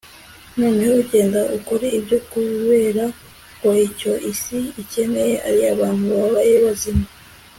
[0.59, 2.17] noneho genda ukore ibyo.
[2.31, 3.03] kubera
[3.61, 7.05] ko icyo isi ikeneye ari abantu babaye bazima